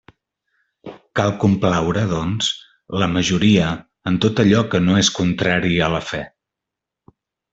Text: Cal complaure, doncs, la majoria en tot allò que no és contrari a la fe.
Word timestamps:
Cal 1.19 1.33
complaure, 1.43 2.05
doncs, 2.13 2.47
la 3.03 3.09
majoria 3.17 3.67
en 4.13 4.17
tot 4.25 4.43
allò 4.47 4.63
que 4.73 4.83
no 4.89 4.97
és 5.05 5.11
contrari 5.21 5.77
a 5.89 5.93
la 5.99 6.03
fe. 6.09 6.23